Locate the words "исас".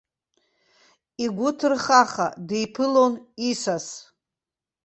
3.49-3.87